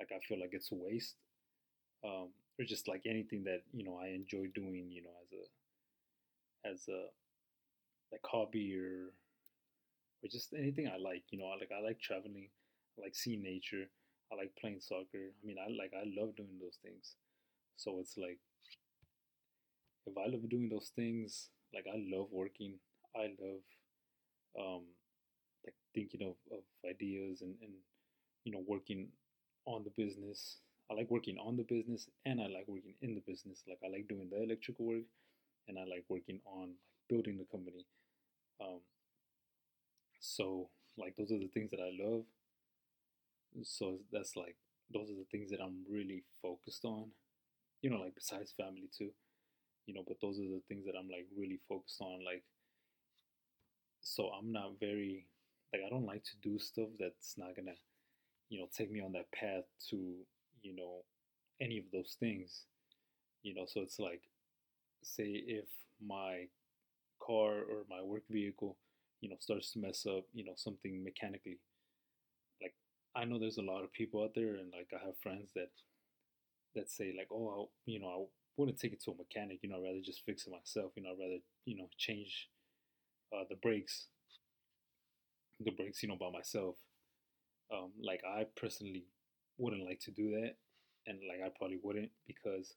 like 0.00 0.10
I 0.14 0.18
feel 0.26 0.40
like 0.40 0.50
it's 0.52 0.72
a 0.72 0.74
waste. 0.74 1.14
Um, 2.04 2.28
or 2.58 2.64
just 2.64 2.88
like 2.88 3.02
anything 3.06 3.44
that 3.44 3.62
you 3.72 3.84
know 3.84 3.98
I 4.02 4.08
enjoy 4.08 4.46
doing, 4.54 4.88
you 4.90 5.02
know, 5.02 5.10
as 5.22 5.32
a 5.32 6.68
as 6.70 6.88
a 6.88 7.06
like 8.12 8.22
hobby 8.24 8.74
or 8.76 9.12
or 10.22 10.28
just 10.28 10.52
anything 10.52 10.88
I 10.88 10.98
like. 10.98 11.24
You 11.30 11.38
know, 11.38 11.46
I 11.46 11.56
like 11.58 11.70
I 11.76 11.82
like 11.82 12.00
traveling, 12.00 12.48
I 12.98 13.02
like 13.02 13.14
seeing 13.14 13.42
nature, 13.42 13.88
I 14.32 14.36
like 14.36 14.52
playing 14.60 14.80
soccer. 14.80 15.32
I 15.32 15.46
mean, 15.46 15.56
I 15.58 15.70
like 15.70 15.92
I 15.94 16.04
love 16.06 16.36
doing 16.36 16.58
those 16.60 16.78
things. 16.82 17.16
So 17.76 17.98
it's 18.00 18.16
like 18.16 18.38
if 20.06 20.16
I 20.16 20.30
love 20.30 20.48
doing 20.48 20.68
those 20.68 20.90
things, 20.94 21.48
like 21.74 21.86
I 21.86 21.96
love 21.96 22.28
working, 22.30 22.74
I 23.16 23.34
love 23.40 23.62
um, 24.58 24.82
like 25.64 25.74
thinking 25.94 26.22
of, 26.22 26.36
of 26.56 26.64
ideas 26.88 27.42
and, 27.42 27.54
and 27.62 27.72
you 28.44 28.52
know 28.52 28.62
working 28.66 29.08
on 29.66 29.84
the 29.84 29.92
business. 30.02 30.58
I 30.90 30.94
like 30.94 31.10
working 31.10 31.38
on 31.38 31.56
the 31.56 31.62
business 31.62 32.08
and 32.26 32.40
I 32.40 32.46
like 32.46 32.66
working 32.66 32.94
in 33.00 33.14
the 33.14 33.22
business. 33.26 33.62
Like 33.68 33.78
I 33.84 33.88
like 33.88 34.08
doing 34.08 34.28
the 34.30 34.42
electrical 34.42 34.86
work 34.86 35.06
and 35.68 35.78
I 35.78 35.82
like 35.82 36.04
working 36.08 36.40
on 36.44 36.74
like 36.90 37.00
building 37.08 37.38
the 37.38 37.46
company. 37.50 37.86
Um, 38.60 38.80
so 40.20 40.68
like 40.98 41.16
those 41.16 41.32
are 41.32 41.38
the 41.38 41.48
things 41.48 41.70
that 41.72 41.80
I 41.80 41.90
love. 41.98 42.24
So 43.64 43.98
that's 44.12 44.36
like 44.36 44.56
those 44.92 45.10
are 45.10 45.14
the 45.14 45.26
things 45.30 45.50
that 45.50 45.60
I'm 45.60 45.84
really 45.90 46.24
focused 46.42 46.84
on. 46.84 47.06
You 47.82 47.90
know, 47.90 47.98
like 47.98 48.14
besides 48.14 48.52
family 48.56 48.88
too 48.96 49.10
you 49.86 49.94
know, 49.94 50.04
but 50.06 50.18
those 50.20 50.38
are 50.38 50.42
the 50.44 50.62
things 50.68 50.86
that 50.86 50.94
I'm 50.98 51.08
like 51.08 51.26
really 51.36 51.58
focused 51.68 52.00
on. 52.00 52.24
Like, 52.24 52.44
so 54.00 54.28
I'm 54.28 54.52
not 54.52 54.78
very 54.78 55.26
like 55.72 55.82
I 55.84 55.90
don't 55.90 56.06
like 56.06 56.24
to 56.24 56.36
do 56.42 56.58
stuff 56.58 56.88
that's 56.98 57.34
not 57.36 57.56
gonna, 57.56 57.74
you 58.48 58.60
know, 58.60 58.68
take 58.76 58.90
me 58.90 59.00
on 59.00 59.12
that 59.12 59.30
path 59.32 59.64
to, 59.90 59.96
you 60.62 60.76
know, 60.76 61.04
any 61.60 61.78
of 61.78 61.84
those 61.92 62.16
things. 62.20 62.66
You 63.42 63.54
know, 63.54 63.64
so 63.66 63.80
it's 63.80 63.98
like, 63.98 64.22
say 65.02 65.24
if 65.24 65.66
my 66.04 66.46
car 67.20 67.60
or 67.60 67.84
my 67.88 68.02
work 68.02 68.22
vehicle, 68.30 68.76
you 69.20 69.28
know, 69.28 69.36
starts 69.40 69.72
to 69.72 69.78
mess 69.78 70.06
up, 70.06 70.24
you 70.32 70.44
know, 70.44 70.54
something 70.56 71.02
mechanically. 71.04 71.58
Like 72.62 72.74
I 73.14 73.24
know 73.24 73.38
there's 73.38 73.58
a 73.58 73.62
lot 73.62 73.84
of 73.84 73.92
people 73.92 74.22
out 74.22 74.34
there, 74.34 74.54
and 74.56 74.72
like 74.72 74.88
I 74.94 75.04
have 75.04 75.18
friends 75.18 75.50
that 75.54 75.70
that 76.74 76.90
say 76.90 77.14
like, 77.16 77.28
oh, 77.32 77.48
I'll, 77.48 77.70
you 77.86 78.00
know, 78.00 78.08
I 78.08 78.24
wouldn't 78.56 78.78
take 78.78 78.92
it 78.92 79.02
to 79.04 79.12
a 79.12 79.16
mechanic. 79.16 79.58
You 79.62 79.70
know, 79.70 79.76
I'd 79.76 79.84
rather 79.84 80.00
just 80.04 80.22
fix 80.24 80.46
it 80.46 80.52
myself. 80.52 80.92
You 80.96 81.02
know, 81.02 81.10
I'd 81.10 81.20
rather 81.20 81.38
you 81.64 81.76
know 81.76 81.88
change 81.98 82.48
uh, 83.34 83.44
the 83.48 83.56
brakes, 83.56 84.06
the 85.60 85.70
brakes, 85.70 86.02
you 86.02 86.08
know, 86.08 86.16
by 86.16 86.30
myself. 86.30 86.76
Um, 87.72 87.92
like 88.02 88.22
I 88.24 88.46
personally 88.56 89.06
wouldn't 89.58 89.84
like 89.86 90.00
to 90.00 90.10
do 90.10 90.30
that, 90.32 90.56
and 91.06 91.18
like 91.28 91.40
I 91.44 91.50
probably 91.56 91.78
wouldn't 91.82 92.10
because 92.26 92.74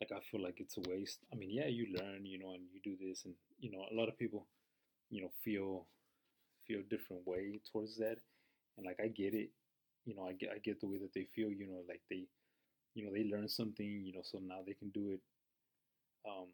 like 0.00 0.12
I 0.12 0.20
feel 0.20 0.42
like 0.42 0.60
it's 0.60 0.76
a 0.78 0.82
waste. 0.90 1.20
I 1.32 1.36
mean, 1.36 1.50
yeah, 1.50 1.68
you 1.68 1.86
learn, 1.98 2.26
you 2.26 2.38
know, 2.38 2.54
and 2.54 2.64
you 2.72 2.80
do 2.84 2.96
this, 3.00 3.24
and 3.24 3.34
you 3.60 3.70
know, 3.70 3.84
a 3.90 3.94
lot 3.94 4.08
of 4.08 4.18
people, 4.18 4.46
you 5.10 5.22
know, 5.22 5.30
feel 5.44 5.86
feel 6.66 6.80
a 6.80 6.84
different 6.84 7.26
way 7.26 7.60
towards 7.72 7.96
that, 7.98 8.18
and 8.76 8.86
like 8.86 8.98
I 9.02 9.08
get 9.08 9.34
it, 9.34 9.50
you 10.06 10.14
know, 10.16 10.24
I 10.26 10.32
get 10.32 10.50
I 10.54 10.58
get 10.58 10.80
the 10.80 10.88
way 10.88 10.98
that 10.98 11.14
they 11.14 11.26
feel, 11.34 11.50
you 11.50 11.66
know, 11.68 11.82
like 11.88 12.02
they, 12.10 12.26
you 12.94 13.04
know, 13.04 13.12
they 13.12 13.24
learn 13.30 13.48
something, 13.48 13.86
you 14.04 14.12
know, 14.14 14.22
so 14.24 14.38
now 14.38 14.60
they 14.66 14.74
can 14.74 14.90
do 14.90 15.10
it. 15.12 15.20
Um, 16.26 16.48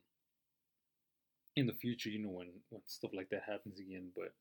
in 1.57 1.67
the 1.67 1.73
future, 1.73 2.11
you 2.11 2.19
know, 2.21 2.31
when 2.31 2.49
when 2.71 2.83
stuff 2.87 3.13
like 3.15 3.31
that 3.31 3.43
happens 3.47 3.81
again, 3.81 4.11
but 4.15 4.33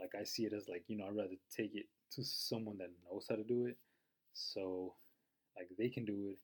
like 0.00 0.12
I 0.20 0.24
see 0.24 0.44
it 0.44 0.52
as 0.52 0.68
like 0.68 0.84
you 0.88 0.96
know 0.96 1.06
I'd 1.06 1.16
rather 1.16 1.36
take 1.56 1.74
it 1.74 1.86
to 2.12 2.24
someone 2.24 2.78
that 2.78 2.90
knows 3.10 3.26
how 3.28 3.36
to 3.36 3.44
do 3.44 3.66
it, 3.66 3.76
so 4.34 4.94
like 5.56 5.68
they 5.78 5.88
can 5.88 6.04
do 6.04 6.28
it 6.30 6.38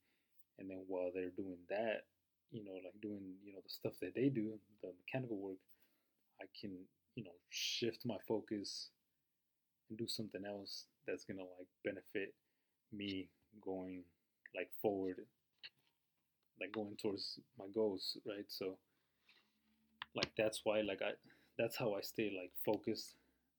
and 0.58 0.70
then 0.70 0.84
while 0.88 1.10
they're 1.14 1.30
doing 1.36 1.58
that, 1.70 2.04
you 2.52 2.64
know, 2.64 2.74
like 2.74 2.94
doing, 3.02 3.34
you 3.44 3.52
know, 3.52 3.60
the 3.64 3.70
stuff 3.70 3.94
that 4.02 4.14
they 4.14 4.28
do, 4.28 4.58
the 4.82 4.92
mechanical 5.06 5.38
work, 5.38 5.58
I 6.40 6.46
can, 6.58 6.72
you 7.14 7.24
know, 7.24 7.36
shift 7.50 8.04
my 8.06 8.16
focus 8.26 8.90
and 9.88 9.98
do 9.98 10.06
something 10.06 10.44
else 10.44 10.84
that's 11.06 11.24
gonna 11.24 11.42
like 11.42 11.68
benefit 11.84 12.34
me 12.92 13.28
going 13.64 14.04
like 14.54 14.70
forward, 14.80 15.16
like 16.60 16.72
going 16.72 16.96
towards 17.00 17.38
my 17.58 17.66
goals, 17.74 18.16
right? 18.26 18.46
So 18.48 18.78
like 20.14 20.30
that's 20.36 20.60
why 20.64 20.80
like 20.80 21.02
I 21.02 21.12
that's 21.58 21.76
how 21.76 21.94
I 21.94 22.00
stay 22.00 22.32
like 22.36 22.52
focused 22.64 23.16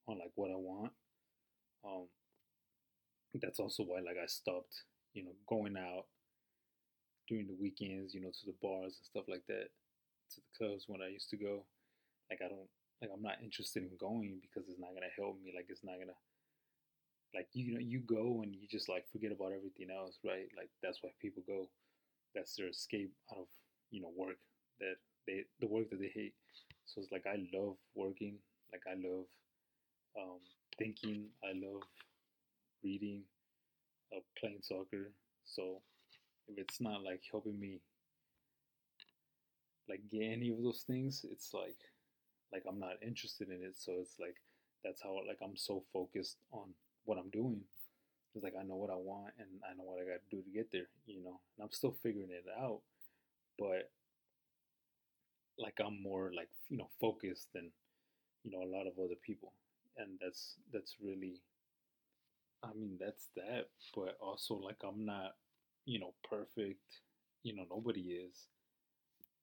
on 0.08 0.20
like 0.20 0.32
what 0.36 0.52
I 0.52 0.56
want. 0.56 0.92
Um 1.86 2.08
that's 3.42 3.60
also 3.60 3.84
why 3.84 4.00
like 4.00 4.18
I 4.22 4.26
stopped, 4.26 4.84
you 5.14 5.24
know, 5.24 5.34
going 5.48 5.78
out 5.78 6.06
during 7.28 7.48
the 7.48 7.58
weekends, 7.60 8.14
you 8.14 8.22
know, 8.22 8.30
to 8.32 8.46
the 8.46 8.56
bars 8.62 8.98
and 8.98 9.06
stuff 9.06 9.26
like 9.28 9.44
that, 9.48 9.70
to 10.34 10.42
the 10.42 10.58
clubs 10.58 10.86
when 10.88 11.02
I 11.02 11.10
used 11.10 11.30
to 11.30 11.38
go. 11.38 11.64
Like 12.30 12.42
I 12.46 12.50
don't 12.50 12.70
like 13.02 13.12
I'm 13.14 13.24
not 13.24 13.42
interested 13.44 13.84
in 13.84 13.92
going 14.00 14.40
because 14.42 14.70
it's 14.70 14.80
not 14.80 14.94
gonna 14.94 15.14
help 15.18 15.42
me. 15.42 15.54
Like 15.56 15.68
it's 15.70 15.84
not 15.84 16.00
gonna 16.00 16.18
like 17.34 17.48
you 17.54 17.74
know 17.74 17.80
you 17.80 18.00
go 18.02 18.42
and 18.44 18.56
you 18.56 18.68
just 18.70 18.90
like 18.90 19.06
forget 19.12 19.32
about 19.32 19.52
everything 19.54 19.90
else, 19.94 20.18
right? 20.26 20.50
Like 20.58 20.70
that's 20.82 21.00
why 21.02 21.10
people 21.22 21.44
go. 21.46 21.70
That's 22.36 22.56
their 22.56 22.68
escape 22.70 23.12
out 23.32 23.40
of 23.42 23.48
you 23.92 24.02
know 24.02 24.12
work 24.16 24.38
that 24.80 24.96
they 25.28 25.46
the 25.60 25.68
work 25.68 25.90
that 25.90 26.00
they 26.00 26.12
hate. 26.14 26.34
So 26.86 27.02
it's 27.02 27.12
like 27.12 27.26
I 27.28 27.38
love 27.54 27.78
working. 27.96 28.38
Like 28.72 28.84
I 28.88 28.96
love 28.96 29.26
um, 30.18 30.40
thinking. 30.78 31.28
I 31.44 31.54
love 31.54 31.84
reading, 32.84 33.24
uh, 34.16 34.20
playing 34.40 34.60
soccer. 34.62 35.12
So 35.46 35.82
if 36.48 36.58
it's 36.58 36.82
not 36.82 37.04
like 37.04 37.22
helping 37.32 37.60
me 37.60 37.82
like 39.90 40.02
get 40.12 40.24
any 40.24 40.50
of 40.50 40.62
those 40.64 40.84
things, 40.86 41.26
it's 41.32 41.54
like 41.54 41.78
like 42.54 42.64
I'm 42.68 42.80
not 42.80 43.02
interested 43.02 43.50
in 43.50 43.64
it. 43.64 43.76
So 43.78 43.94
it's 44.02 44.16
like 44.20 44.36
that's 44.84 45.02
how 45.02 45.16
like 45.28 45.40
I'm 45.44 45.58
so 45.58 45.84
focused 45.94 46.38
on 46.52 46.74
what 47.06 47.18
I'm 47.18 47.30
doing. 47.30 47.62
It's 48.36 48.44
like 48.44 48.56
I 48.60 48.64
know 48.64 48.76
what 48.76 48.92
I 48.92 48.96
want 48.98 49.34
and 49.40 49.50
I 49.70 49.76
know 49.76 49.84
what 49.86 50.00
I 50.02 50.06
got 50.06 50.22
to 50.30 50.36
do 50.36 50.44
to 50.44 50.50
get 50.52 50.72
there, 50.72 50.90
you 51.08 51.24
know. 51.24 51.40
And 51.58 51.66
I'm 51.66 51.72
still 51.72 51.96
figuring 52.04 52.30
it 52.32 52.46
out, 52.60 52.82
but 53.60 53.92
like 55.58 55.78
I'm 55.86 56.02
more 56.02 56.32
like 56.36 56.50
you 56.70 56.78
know 56.78 56.90
focused 57.00 57.48
than 57.54 57.72
you 58.44 58.52
know 58.52 58.64
a 58.64 58.72
lot 58.76 58.88
of 58.88 58.94
other 59.00 59.20
people, 59.26 59.54
and 59.98 60.20
that's 60.22 60.56
that's 60.74 60.96
really. 61.02 61.42
I 62.64 62.74
mean 62.74 62.98
that's 63.00 63.28
that, 63.36 63.70
but 63.96 64.18
also 64.22 64.56
like 64.56 64.78
I'm 64.84 65.06
not 65.06 65.36
you 65.86 66.00
know, 66.00 66.14
perfect. 66.30 67.02
You 67.44 67.56
know, 67.56 67.66
nobody 67.70 68.02
is. 68.02 68.48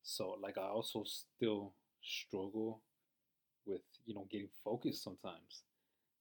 So, 0.03 0.37
like, 0.43 0.59
I 0.59 0.63
also 0.69 1.05
still 1.05 1.75
struggle 2.03 2.83
with, 3.67 3.83
you 4.05 4.15
know, 4.15 4.27
getting 4.31 4.49
focused 4.65 5.03
sometimes. 5.03 5.63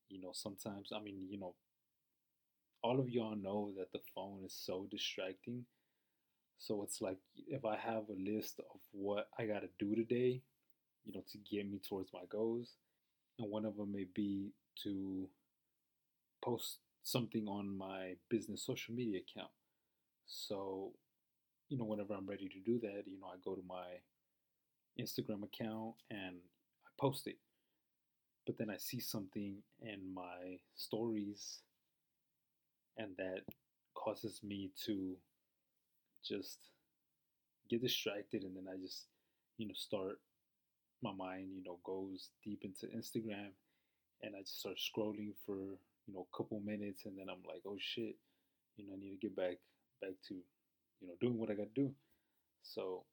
You 0.09 0.21
know, 0.21 0.31
sometimes, 0.33 0.91
I 0.95 1.01
mean, 1.01 1.27
you 1.29 1.39
know, 1.39 1.55
all 2.83 2.99
of 2.99 3.09
y'all 3.09 3.35
know 3.35 3.71
that 3.77 3.91
the 3.91 3.99
phone 4.13 4.43
is 4.45 4.53
so 4.53 4.87
distracting. 4.91 5.65
So 6.59 6.83
it's 6.83 7.01
like 7.01 7.17
if 7.47 7.65
I 7.65 7.77
have 7.77 8.03
a 8.09 8.31
list 8.31 8.59
of 8.59 8.79
what 8.91 9.27
I 9.37 9.45
got 9.45 9.61
to 9.61 9.69
do 9.79 9.95
today, 9.95 10.41
you 11.05 11.13
know, 11.13 11.23
to 11.31 11.37
get 11.37 11.69
me 11.69 11.79
towards 11.87 12.11
my 12.13 12.21
goals, 12.29 12.73
and 13.39 13.49
one 13.49 13.65
of 13.65 13.75
them 13.75 13.91
may 13.91 14.05
be 14.15 14.51
to 14.83 15.27
post 16.43 16.77
something 17.03 17.47
on 17.47 17.75
my 17.77 18.13
business 18.29 18.65
social 18.65 18.93
media 18.93 19.19
account. 19.19 19.51
So, 20.27 20.91
you 21.69 21.77
know, 21.77 21.85
whenever 21.85 22.13
I'm 22.13 22.27
ready 22.27 22.47
to 22.47 22.59
do 22.59 22.79
that, 22.79 23.03
you 23.05 23.19
know, 23.19 23.27
I 23.27 23.37
go 23.43 23.55
to 23.55 23.63
my 23.67 23.99
Instagram 24.99 25.43
account 25.43 25.95
and 26.09 26.37
post 26.99 27.27
it. 27.27 27.37
But 28.45 28.57
then 28.57 28.69
I 28.69 28.77
see 28.77 28.99
something 28.99 29.55
in 29.81 30.13
my 30.13 30.59
stories 30.75 31.59
and 32.97 33.15
that 33.17 33.41
causes 33.95 34.39
me 34.43 34.71
to 34.85 35.15
just 36.23 36.57
get 37.69 37.81
distracted 37.81 38.43
and 38.43 38.55
then 38.55 38.65
I 38.71 38.77
just, 38.77 39.05
you 39.57 39.67
know, 39.67 39.73
start 39.73 40.19
my 41.01 41.11
mind, 41.11 41.49
you 41.55 41.63
know, 41.63 41.79
goes 41.83 42.29
deep 42.43 42.63
into 42.63 42.85
Instagram 42.95 43.49
and 44.21 44.35
I 44.35 44.41
just 44.41 44.59
start 44.59 44.75
scrolling 44.77 45.33
for, 45.45 45.57
you 45.57 46.13
know, 46.13 46.27
a 46.31 46.37
couple 46.37 46.59
minutes 46.59 47.05
and 47.05 47.17
then 47.17 47.27
I'm 47.29 47.43
like, 47.47 47.63
oh 47.67 47.77
shit, 47.79 48.15
you 48.77 48.85
know, 48.85 48.93
I 48.95 48.99
need 48.99 49.19
to 49.19 49.27
get 49.27 49.35
back 49.35 49.57
back 50.01 50.15
to 50.27 50.35
you 51.01 51.07
know 51.07 51.13
doing 51.19 51.37
what 51.37 51.49
I 51.49 51.53
got 51.53 51.73
to 51.73 51.81
do. 51.81 51.91
So 52.63 53.03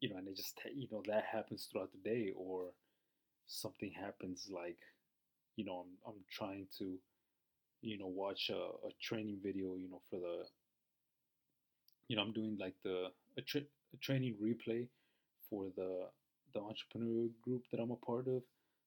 you 0.00 0.08
know, 0.08 0.16
and 0.16 0.28
it 0.28 0.36
just 0.36 0.58
you 0.74 0.88
know 0.90 1.02
that 1.06 1.24
happens 1.30 1.68
throughout 1.70 1.90
the 1.92 2.10
day, 2.10 2.32
or 2.36 2.72
something 3.50 3.90
happens 3.92 4.48
like 4.50 4.78
you 5.56 5.64
know 5.64 5.84
I'm 5.84 6.12
I'm 6.12 6.20
trying 6.30 6.66
to 6.78 6.96
you 7.82 7.98
know 7.98 8.06
watch 8.06 8.50
a, 8.50 8.86
a 8.86 8.90
training 9.02 9.38
video 9.42 9.74
you 9.74 9.90
know 9.90 10.00
for 10.08 10.20
the 10.20 10.44
you 12.08 12.16
know 12.16 12.22
I'm 12.22 12.32
doing 12.32 12.56
like 12.60 12.74
the 12.84 13.08
a, 13.36 13.42
tra- 13.42 13.60
a 13.60 13.96
training 14.00 14.36
replay 14.42 14.86
for 15.48 15.66
the 15.76 16.06
the 16.54 16.60
entrepreneur 16.60 17.28
group 17.42 17.62
that 17.70 17.80
I'm 17.80 17.90
a 17.92 17.96
part 17.96 18.26
of. 18.26 18.42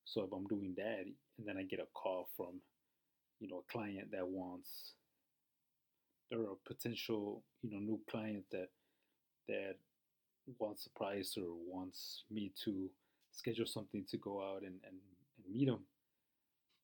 So 0.05 0.23
if 0.23 0.33
I'm 0.33 0.45
doing 0.47 0.73
that, 0.77 1.05
and 1.37 1.47
then 1.47 1.57
I 1.57 1.63
get 1.63 1.79
a 1.79 1.87
call 1.93 2.29
from 2.35 2.61
you 3.39 3.49
know 3.49 3.63
a 3.67 3.71
client 3.71 4.11
that 4.11 4.27
wants 4.27 4.93
or 6.31 6.43
a 6.43 6.67
potential 6.67 7.43
you 7.61 7.71
know 7.71 7.79
new 7.79 7.99
client 8.09 8.45
that 8.51 8.69
that 9.47 9.75
wants 10.59 10.85
a 10.85 10.97
price 10.97 11.37
or 11.37 11.53
wants 11.67 12.23
me 12.31 12.51
to 12.63 12.89
schedule 13.33 13.65
something 13.65 14.05
to 14.09 14.17
go 14.17 14.41
out 14.41 14.61
and, 14.61 14.79
and, 14.87 14.97
and 15.37 15.53
meet 15.53 15.67
them 15.67 15.83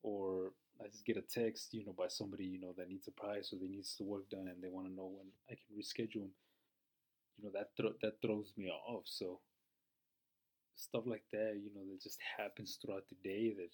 or 0.03 0.51
I 0.81 0.87
just 0.87 1.05
get 1.05 1.17
a 1.17 1.21
text 1.21 1.73
you 1.73 1.85
know 1.85 1.93
by 1.97 2.07
somebody 2.07 2.45
you 2.45 2.59
know 2.59 2.73
that 2.77 2.89
needs 2.89 3.07
a 3.07 3.11
price 3.11 3.51
or 3.53 3.57
they 3.59 3.67
needs 3.67 3.95
the 3.97 4.05
work 4.05 4.29
done 4.29 4.47
and 4.47 4.61
they 4.61 4.69
want 4.69 4.87
to 4.87 4.93
know 4.93 5.11
when 5.17 5.27
I 5.49 5.55
can 5.55 5.77
reschedule 5.77 6.21
them 6.23 6.31
you 7.37 7.45
know 7.45 7.51
that 7.53 7.69
thro- 7.77 7.99
that 8.01 8.21
throws 8.21 8.53
me 8.57 8.69
off 8.69 9.03
so 9.05 9.39
stuff 10.75 11.03
like 11.05 11.23
that 11.31 11.59
you 11.61 11.69
know 11.75 11.85
that 11.91 12.01
just 12.01 12.19
happens 12.37 12.77
throughout 12.81 13.03
the 13.09 13.29
day 13.29 13.53
that 13.55 13.71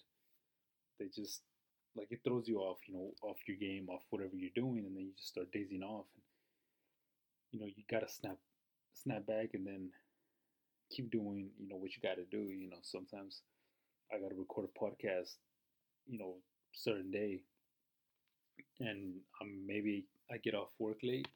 they 1.00 1.08
just 1.14 1.42
like 1.96 2.12
it 2.12 2.20
throws 2.24 2.48
you 2.48 2.60
off, 2.60 2.78
you 2.88 2.94
know, 2.94 3.12
off 3.24 3.38
your 3.48 3.58
game, 3.58 3.88
off 3.90 4.04
whatever 4.10 4.36
you're 4.36 4.50
doing, 4.56 4.86
and 4.86 4.96
then 4.96 5.06
you 5.06 5.12
just 5.18 5.30
start 5.30 5.52
dazing 5.52 5.82
off. 5.82 6.06
And 6.16 6.24
you 7.52 7.60
know, 7.60 7.72
you 7.74 7.84
gotta 7.90 8.10
snap, 8.10 8.38
snap 8.94 9.26
back, 9.26 9.54
and 9.54 9.66
then 9.66 9.90
keep 10.90 11.12
doing, 11.12 11.50
you 11.60 11.68
know, 11.68 11.76
what 11.76 11.92
you 11.96 12.02
gotta 12.02 12.26
do. 12.30 12.38
You 12.38 12.70
know, 12.70 12.78
sometimes 12.82 13.42
I 14.14 14.20
gotta 14.20 14.36
record 14.36 14.68
a 14.68 14.80
podcast, 14.80 15.36
you 16.08 16.18
know, 16.20 16.36
certain 16.74 17.12
day, 17.12 17.42
and 18.80 19.16
um, 19.42 19.66
maybe 19.66 20.06
I 20.32 20.38
get 20.38 20.56
off 20.56 20.70
work 20.80 20.98
late. 21.04 21.28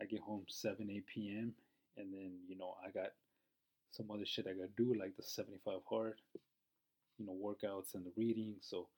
I 0.00 0.06
get 0.06 0.20
home 0.20 0.44
seven, 0.48 0.90
eight 0.90 1.06
p.m., 1.06 1.52
and 1.96 2.12
then 2.12 2.32
you 2.48 2.56
know 2.56 2.74
I 2.84 2.90
got 2.90 3.10
some 3.92 4.10
other 4.10 4.26
shit 4.26 4.46
I 4.48 4.54
gotta 4.54 4.70
do, 4.76 4.94
like 4.98 5.16
the 5.16 5.22
seventy-five 5.22 5.80
hard, 5.88 6.20
you 7.18 7.26
know, 7.26 7.32
workouts 7.32 7.94
and 7.94 8.04
the 8.04 8.12
reading. 8.16 8.56
So 8.60 8.88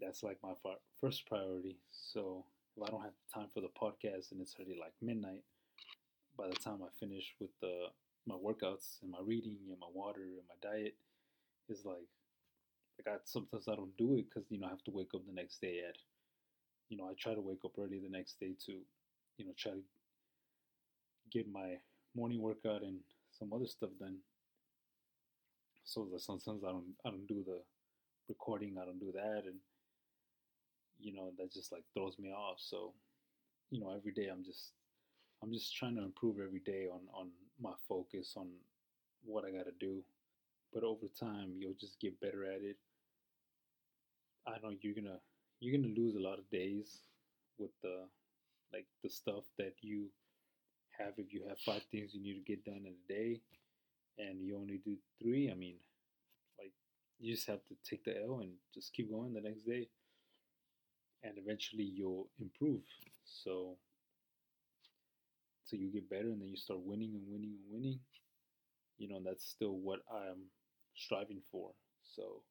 that's 0.00 0.22
like 0.22 0.38
my 0.42 0.54
first 1.00 1.26
priority. 1.26 1.76
So 1.90 2.44
if 2.76 2.82
I 2.82 2.90
don't 2.90 3.02
have 3.02 3.12
time 3.32 3.48
for 3.54 3.60
the 3.60 3.68
podcast 3.68 4.32
and 4.32 4.40
it's 4.40 4.56
already 4.56 4.76
like 4.80 4.94
midnight, 5.00 5.44
by 6.36 6.48
the 6.48 6.54
time 6.54 6.80
I 6.82 6.88
finish 6.98 7.34
with 7.38 7.50
the 7.60 7.86
my 8.26 8.36
workouts 8.36 9.02
and 9.02 9.10
my 9.10 9.18
reading 9.22 9.58
and 9.68 9.80
my 9.80 9.88
water 9.92 10.22
and 10.22 10.46
my 10.48 10.70
diet, 10.70 10.94
is 11.68 11.84
like 11.84 12.08
like 12.98 13.16
I 13.16 13.18
sometimes 13.24 13.68
I 13.68 13.74
don't 13.74 13.96
do 13.96 14.16
it 14.16 14.26
because 14.28 14.50
you 14.50 14.58
know 14.60 14.66
I 14.66 14.70
have 14.70 14.84
to 14.84 14.90
wake 14.90 15.14
up 15.14 15.22
the 15.26 15.32
next 15.34 15.60
day 15.60 15.80
at 15.88 15.96
you 16.88 16.96
know 16.96 17.04
I 17.04 17.12
try 17.18 17.34
to 17.34 17.40
wake 17.40 17.64
up 17.64 17.72
early 17.78 17.98
the 17.98 18.10
next 18.10 18.38
day 18.40 18.52
to 18.66 18.72
you 19.38 19.44
know 19.46 19.52
try 19.58 19.72
to 19.72 19.82
get 21.30 21.50
my 21.50 21.76
morning 22.14 22.40
workout 22.42 22.82
and 22.82 22.98
some 23.30 23.52
other 23.52 23.66
stuff 23.66 23.90
done. 23.98 24.18
So 25.84 26.06
that 26.12 26.20
sometimes 26.20 26.62
I 26.64 26.70
don't 26.70 26.94
I 27.04 27.10
don't 27.10 27.26
do 27.26 27.42
the 27.44 27.60
recording, 28.28 28.76
I 28.80 28.84
don't 28.84 29.00
do 29.00 29.12
that, 29.14 29.42
and 29.46 29.58
you 31.00 31.12
know 31.14 31.32
that 31.38 31.52
just 31.52 31.72
like 31.72 31.84
throws 31.94 32.18
me 32.18 32.30
off. 32.30 32.58
So 32.58 32.92
you 33.70 33.80
know 33.80 33.94
every 33.96 34.12
day 34.12 34.28
I'm 34.30 34.44
just 34.44 34.72
I'm 35.42 35.52
just 35.52 35.74
trying 35.74 35.96
to 35.96 36.02
improve 36.02 36.36
every 36.38 36.60
day 36.60 36.86
on 36.92 37.00
on 37.14 37.30
my 37.62 37.72
focus 37.88 38.34
on 38.36 38.48
what 39.24 39.44
I 39.44 39.50
got 39.50 39.66
to 39.66 39.72
do. 39.78 40.02
But 40.72 40.84
over 40.84 41.06
time, 41.18 41.52
you'll 41.58 41.78
just 41.78 42.00
get 42.00 42.20
better 42.20 42.44
at 42.44 42.62
it. 42.62 42.76
I 44.46 44.52
know 44.62 44.74
you're 44.80 44.94
gonna 44.94 45.20
you're 45.60 45.78
gonna 45.78 45.94
lose 45.94 46.16
a 46.16 46.20
lot 46.20 46.38
of 46.38 46.50
days 46.50 46.98
with 47.58 47.70
the 47.82 48.06
like 48.72 48.86
the 49.02 49.08
stuff 49.08 49.44
that 49.58 49.74
you 49.82 50.06
have 50.98 51.12
if 51.16 51.32
you 51.32 51.42
have 51.48 51.58
five 51.60 51.82
things 51.90 52.14
you 52.14 52.22
need 52.22 52.34
to 52.34 52.52
get 52.52 52.64
done 52.64 52.84
in 52.86 52.92
a 52.92 53.12
day 53.12 53.40
and 54.18 54.42
you 54.42 54.56
only 54.56 54.80
do 54.84 54.96
three 55.20 55.50
i 55.50 55.54
mean 55.54 55.76
like 56.58 56.72
you 57.18 57.34
just 57.34 57.46
have 57.46 57.60
to 57.66 57.74
take 57.88 58.04
the 58.04 58.16
l 58.22 58.40
and 58.40 58.52
just 58.74 58.92
keep 58.92 59.10
going 59.10 59.32
the 59.32 59.40
next 59.40 59.62
day 59.62 59.88
and 61.22 61.34
eventually 61.38 61.84
you'll 61.84 62.28
improve 62.40 62.80
so 63.24 63.76
you 65.80 65.90
get 65.92 66.08
better 66.10 66.30
and 66.30 66.40
then 66.40 66.48
you 66.48 66.56
start 66.56 66.80
winning 66.82 67.12
and 67.14 67.24
winning 67.28 67.54
and 67.54 67.72
winning 67.72 67.98
you 68.98 69.08
know 69.08 69.20
that's 69.24 69.44
still 69.44 69.76
what 69.76 70.00
i'm 70.10 70.46
striving 70.94 71.40
for 71.50 71.70
so 72.02 72.42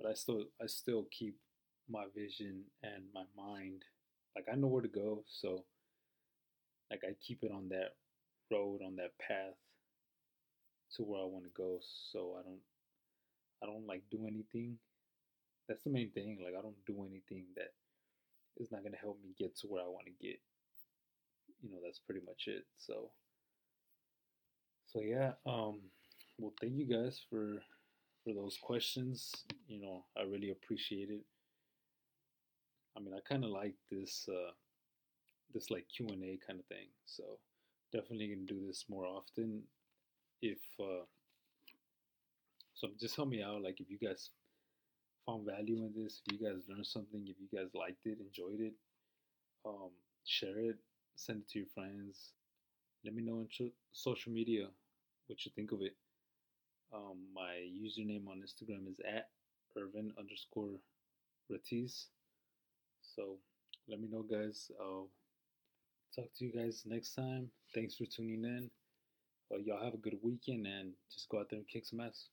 but 0.00 0.08
i 0.08 0.14
still 0.14 0.44
i 0.62 0.66
still 0.66 1.06
keep 1.10 1.36
my 1.90 2.04
vision 2.14 2.62
and 2.82 3.04
my 3.14 3.24
mind 3.36 3.82
like 4.36 4.44
i 4.52 4.56
know 4.56 4.66
where 4.68 4.82
to 4.82 4.88
go 4.88 5.24
so 5.26 5.64
like 6.90 7.02
I 7.04 7.14
keep 7.20 7.42
it 7.42 7.52
on 7.52 7.68
that 7.70 7.94
road, 8.50 8.80
on 8.84 8.96
that 8.96 9.12
path 9.18 9.56
to 10.96 11.02
where 11.02 11.20
I 11.20 11.24
want 11.24 11.44
to 11.44 11.50
go. 11.50 11.78
So 12.12 12.36
I 12.38 12.42
don't, 12.42 12.60
I 13.62 13.66
don't 13.66 13.86
like 13.86 14.02
do 14.10 14.26
anything. 14.26 14.78
That's 15.68 15.84
the 15.84 15.90
main 15.90 16.10
thing. 16.10 16.38
Like 16.42 16.54
I 16.58 16.62
don't 16.62 16.84
do 16.86 17.04
anything 17.04 17.44
that 17.56 17.72
is 18.58 18.72
not 18.72 18.82
gonna 18.82 18.96
help 19.00 19.18
me 19.22 19.30
get 19.38 19.56
to 19.58 19.66
where 19.66 19.82
I 19.82 19.88
want 19.88 20.06
to 20.06 20.26
get. 20.26 20.40
You 21.62 21.70
know, 21.70 21.78
that's 21.84 21.98
pretty 21.98 22.20
much 22.26 22.44
it. 22.46 22.64
So, 22.78 23.10
so 24.86 25.00
yeah. 25.00 25.32
Um, 25.46 25.80
well, 26.38 26.54
thank 26.60 26.74
you 26.74 26.86
guys 26.86 27.20
for 27.28 27.62
for 28.24 28.32
those 28.34 28.58
questions. 28.62 29.32
You 29.66 29.80
know, 29.80 30.04
I 30.16 30.22
really 30.22 30.50
appreciate 30.50 31.10
it. 31.10 31.24
I 32.96 33.00
mean, 33.00 33.14
I 33.14 33.20
kind 33.28 33.44
of 33.44 33.50
like 33.50 33.74
this. 33.90 34.28
Uh, 34.28 34.52
this 35.54 35.70
like 35.70 35.86
Q 35.94 36.08
and 36.08 36.22
A 36.22 36.38
kind 36.46 36.60
of 36.60 36.66
thing. 36.66 36.88
So 37.06 37.22
definitely 37.92 38.28
gonna 38.28 38.46
do 38.46 38.66
this 38.66 38.84
more 38.88 39.06
often. 39.06 39.62
If 40.42 40.58
uh, 40.78 41.04
so, 42.74 42.88
just 43.00 43.16
help 43.16 43.28
me 43.28 43.42
out. 43.42 43.62
Like 43.62 43.80
if 43.80 43.90
you 43.90 43.98
guys 43.98 44.30
found 45.26 45.46
value 45.46 45.84
in 45.84 45.92
this, 45.96 46.22
if 46.26 46.38
you 46.38 46.46
guys 46.46 46.62
learned 46.68 46.86
something, 46.86 47.26
if 47.26 47.36
you 47.40 47.58
guys 47.58 47.68
liked 47.74 48.04
it, 48.04 48.18
enjoyed 48.20 48.60
it, 48.60 48.74
um, 49.66 49.90
share 50.24 50.58
it, 50.58 50.76
send 51.18 51.40
it 51.40 51.48
to 51.50 51.58
your 51.58 51.68
friends. 51.74 52.32
Let 53.04 53.14
me 53.14 53.22
know 53.22 53.38
on 53.38 53.48
social 53.92 54.32
media 54.32 54.68
what 55.26 55.44
you 55.44 55.52
think 55.54 55.72
of 55.72 55.82
it. 55.82 55.96
Um, 56.94 57.18
my 57.34 57.66
username 57.68 58.28
on 58.28 58.40
Instagram 58.40 58.88
is 58.90 59.00
at 59.00 59.28
Irvin 59.76 60.12
underscore 60.18 60.78
Ratiz. 61.50 62.06
So 63.02 63.38
let 63.88 64.00
me 64.00 64.08
know, 64.10 64.22
guys. 64.22 64.70
I'll 64.80 65.08
talk 66.14 66.30
to 66.36 66.44
you 66.44 66.52
guys 66.52 66.84
next 66.86 67.14
time. 67.14 67.50
Thanks 67.74 67.96
for 67.96 68.06
tuning 68.06 68.44
in. 68.44 68.70
Uh, 69.52 69.58
y'all 69.58 69.82
have 69.82 69.94
a 69.94 69.98
good 69.98 70.18
weekend 70.22 70.66
and 70.66 70.92
just 71.12 71.28
go 71.28 71.40
out 71.40 71.48
there 71.50 71.58
and 71.58 71.68
kick 71.68 71.84
some 71.84 72.00
ass. 72.00 72.26